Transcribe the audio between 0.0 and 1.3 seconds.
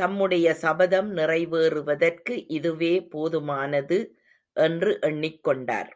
தம்முடைய சபதம்